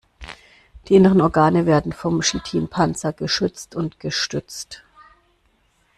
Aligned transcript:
Die 0.87 0.95
inneren 0.95 1.21
Organe 1.21 1.67
werden 1.67 1.93
vom 1.93 2.21
Chitinpanzer 2.23 3.13
geschützt 3.13 3.75
und 3.75 3.99
gestützt. 3.99 4.81